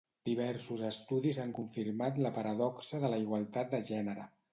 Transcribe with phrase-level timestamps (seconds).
[0.27, 4.27] Diversos estudis han confirmat la paradoxa de la igualtat de gènere.